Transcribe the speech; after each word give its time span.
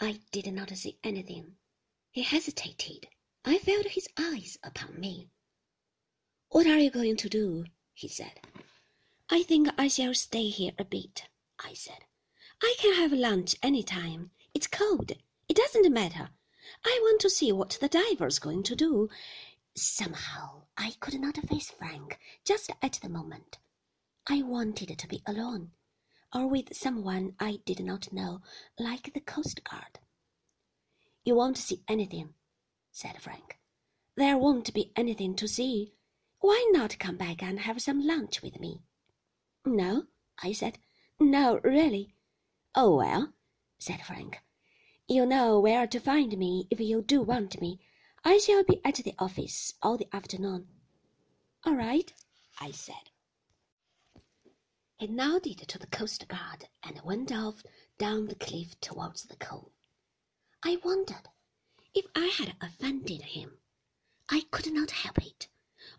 I 0.00 0.20
did 0.30 0.52
not 0.52 0.70
see 0.76 0.98
anything. 1.02 1.56
He 2.12 2.22
hesitated. 2.22 3.08
I 3.44 3.58
felt 3.58 3.86
his 3.86 4.08
eyes 4.16 4.56
upon 4.62 5.00
me. 5.00 5.30
What 6.50 6.66
are 6.66 6.78
you 6.78 6.90
going 6.90 7.16
to 7.16 7.28
do? 7.28 7.64
he 7.94 8.06
said. 8.08 8.40
I 9.28 9.42
think 9.42 9.68
I 9.76 9.88
shall 9.88 10.14
stay 10.14 10.48
here 10.50 10.72
a 10.78 10.84
bit, 10.84 11.24
I 11.58 11.74
said. 11.74 12.04
I 12.62 12.76
can 12.78 12.94
have 12.94 13.12
lunch 13.12 13.56
any 13.62 13.82
time. 13.82 14.30
It's 14.54 14.66
cold. 14.66 15.12
It 15.48 15.56
doesn't 15.56 15.92
matter. 15.92 16.30
I 16.84 16.98
want 17.02 17.20
to 17.22 17.30
see 17.30 17.50
what 17.50 17.70
the 17.80 17.88
diver's 17.88 18.38
going 18.38 18.62
to 18.64 18.76
do. 18.76 19.08
Somehow 19.74 20.66
I 20.76 20.92
could 21.00 21.20
not 21.20 21.38
face 21.48 21.70
Frank 21.70 22.18
just 22.44 22.70
at 22.82 23.00
the 23.02 23.08
moment. 23.08 23.58
I 24.28 24.42
wanted 24.42 24.96
to 24.96 25.08
be 25.08 25.22
alone, 25.26 25.72
or 26.34 26.46
with 26.46 26.76
someone 26.76 27.34
I 27.40 27.60
did 27.64 27.80
not 27.80 28.12
know, 28.12 28.40
like 28.78 29.12
the 29.12 29.20
Coast 29.20 29.62
Guard. 29.64 29.98
You 31.24 31.34
won't 31.34 31.58
see 31.58 31.82
anything, 31.88 32.34
said 32.90 33.20
Frank. 33.20 33.58
There 34.16 34.36
won't 34.36 34.72
be 34.74 34.92
anything 34.96 35.34
to 35.36 35.48
see. 35.48 35.92
Why 36.40 36.68
not 36.72 36.98
come 36.98 37.16
back 37.16 37.42
and 37.42 37.60
have 37.60 37.80
some 37.82 38.06
lunch 38.06 38.42
with 38.42 38.60
me? 38.60 38.82
No, 39.64 40.04
I 40.42 40.52
said. 40.52 40.78
No, 41.20 41.60
really. 41.64 42.14
Oh, 42.74 42.96
well, 42.96 43.32
said 43.78 44.02
Frank. 44.02 44.40
You 45.06 45.24
know 45.24 45.58
where 45.58 45.86
to 45.86 46.00
find 46.00 46.36
me 46.36 46.66
if 46.70 46.80
you 46.80 47.02
do 47.02 47.22
want 47.22 47.60
me. 47.60 47.80
I 48.24 48.38
shall 48.38 48.64
be 48.64 48.80
at 48.84 48.96
the 48.96 49.14
office 49.18 49.74
all 49.82 49.96
the 49.96 50.14
afternoon. 50.14 50.68
All 51.64 51.74
right, 51.74 52.12
I 52.60 52.72
said. 52.72 53.10
He 54.98 55.06
nodded 55.06 55.58
to 55.58 55.78
the 55.78 55.86
coast 55.86 56.26
guard 56.26 56.68
and 56.82 57.00
went 57.04 57.30
off 57.30 57.62
down 57.98 58.26
the 58.26 58.34
cliff 58.34 58.80
towards 58.80 59.22
the 59.22 59.36
cove. 59.36 59.70
I 60.64 60.78
wondered 60.84 61.28
if 61.94 62.06
I 62.16 62.26
had 62.26 62.56
offended 62.60 63.22
him. 63.22 63.58
I 64.28 64.42
could 64.50 64.72
not 64.72 64.90
help 64.90 65.18
it. 65.18 65.46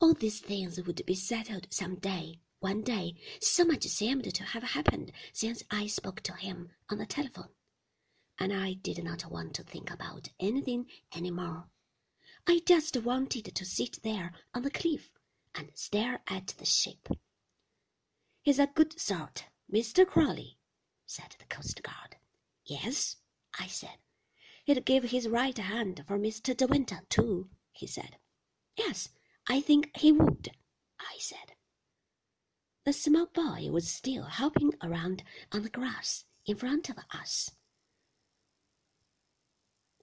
All 0.00 0.14
these 0.14 0.40
things 0.40 0.80
would 0.80 1.04
be 1.04 1.14
settled 1.14 1.66
some 1.68 1.96
day. 1.96 2.40
One 2.60 2.80
day, 2.80 3.16
so 3.38 3.66
much 3.66 3.84
seemed 3.84 4.32
to 4.32 4.42
have 4.42 4.62
happened 4.62 5.12
since 5.34 5.62
I 5.70 5.88
spoke 5.88 6.22
to 6.22 6.32
him 6.32 6.70
on 6.88 6.96
the 6.96 7.04
telephone, 7.04 7.50
and 8.38 8.50
I 8.50 8.72
did 8.72 9.04
not 9.04 9.30
want 9.30 9.52
to 9.56 9.62
think 9.62 9.90
about 9.90 10.30
anything 10.40 10.86
any 11.12 11.30
more. 11.30 11.68
I 12.46 12.60
just 12.66 12.96
wanted 12.96 13.54
to 13.54 13.64
sit 13.66 14.02
there 14.02 14.32
on 14.54 14.62
the 14.62 14.70
cliff 14.70 15.10
and 15.54 15.70
stare 15.74 16.22
at 16.28 16.54
the 16.56 16.64
ship. 16.64 17.08
He's 18.46 18.60
a 18.60 18.68
good 18.68 19.00
sort, 19.00 19.46
Mr. 19.68 20.06
Crawley, 20.06 20.56
said 21.04 21.34
the 21.36 21.46
coast 21.46 21.82
guard. 21.82 22.14
Yes, 22.64 23.16
I 23.58 23.66
said. 23.66 23.98
He'd 24.64 24.84
give 24.84 25.02
his 25.02 25.26
right 25.26 25.58
hand 25.58 26.04
for 26.06 26.16
Mr. 26.16 26.56
De 26.56 26.64
Winter, 26.64 27.00
too, 27.08 27.50
he 27.72 27.88
said. 27.88 28.18
Yes, 28.76 29.08
I 29.48 29.60
think 29.60 29.90
he 29.96 30.12
would, 30.12 30.52
I 31.00 31.18
said. 31.18 31.56
The 32.84 32.92
small 32.92 33.26
boy 33.26 33.72
was 33.72 33.90
still 33.90 34.22
hopping 34.22 34.74
around 34.80 35.24
on 35.50 35.64
the 35.64 35.68
grass 35.68 36.24
in 36.46 36.54
front 36.54 36.88
of 36.88 36.98
us. 37.10 37.50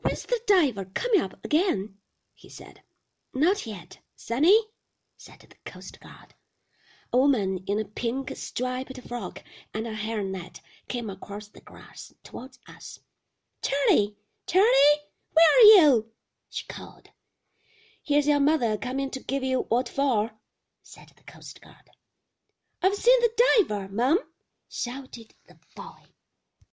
Where's 0.00 0.26
the 0.26 0.40
diver 0.48 0.86
coming 0.86 1.20
up 1.20 1.38
again? 1.44 1.94
he 2.34 2.48
said. 2.48 2.82
Not 3.32 3.68
yet, 3.68 4.00
Sonny, 4.16 4.66
said 5.16 5.46
the 5.48 5.70
coast 5.70 6.00
guard. 6.00 6.34
Woman 7.12 7.62
in 7.66 7.78
a 7.78 7.84
pink 7.84 8.34
striped 8.36 9.00
frock 9.02 9.44
and 9.74 9.86
a 9.86 9.94
hairnet 9.94 10.60
came 10.88 11.10
across 11.10 11.48
the 11.48 11.60
grass 11.60 12.14
towards 12.24 12.58
us. 12.66 13.00
Charlie, 13.60 14.16
Charlie, 14.46 15.02
where 15.32 15.58
are 15.58 15.82
you? 15.82 16.12
she 16.48 16.64
called. 16.66 17.10
Here's 18.02 18.26
your 18.26 18.40
mother 18.40 18.76
coming 18.76 19.10
to 19.10 19.20
give 19.20 19.44
you 19.44 19.66
what 19.68 19.88
for, 19.88 20.32
said 20.82 21.12
the 21.16 21.22
coast 21.24 21.60
guard. 21.60 21.90
I've 22.82 22.94
seen 22.94 23.20
the 23.20 23.30
diver, 23.58 23.88
Mum, 23.88 24.18
shouted 24.68 25.34
the 25.46 25.58
boy. 25.76 26.11